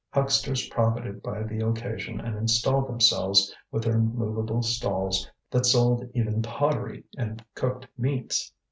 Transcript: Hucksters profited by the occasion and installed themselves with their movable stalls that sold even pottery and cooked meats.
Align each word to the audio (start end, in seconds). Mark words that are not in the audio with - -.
Hucksters 0.09 0.67
profited 0.69 1.21
by 1.21 1.43
the 1.43 1.59
occasion 1.63 2.19
and 2.19 2.35
installed 2.35 2.89
themselves 2.89 3.53
with 3.71 3.83
their 3.83 3.99
movable 3.99 4.63
stalls 4.63 5.29
that 5.51 5.67
sold 5.67 6.09
even 6.15 6.41
pottery 6.41 7.03
and 7.19 7.45
cooked 7.53 7.85
meats. 7.99 8.51